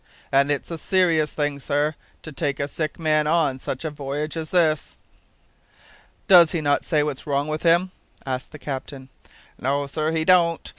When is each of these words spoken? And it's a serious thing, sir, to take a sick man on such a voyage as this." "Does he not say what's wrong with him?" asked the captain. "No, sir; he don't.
And 0.31 0.49
it's 0.49 0.71
a 0.71 0.79
serious 0.79 1.29
thing, 1.29 1.59
sir, 1.59 1.93
to 2.23 2.31
take 2.31 2.59
a 2.59 2.67
sick 2.67 2.97
man 2.97 3.27
on 3.27 3.59
such 3.59 3.85
a 3.85 3.91
voyage 3.91 4.35
as 4.35 4.49
this." 4.49 4.97
"Does 6.27 6.53
he 6.53 6.59
not 6.59 6.83
say 6.83 7.03
what's 7.03 7.27
wrong 7.27 7.47
with 7.47 7.61
him?" 7.61 7.91
asked 8.25 8.51
the 8.51 8.57
captain. 8.57 9.09
"No, 9.59 9.85
sir; 9.85 10.09
he 10.09 10.25
don't. 10.25 10.67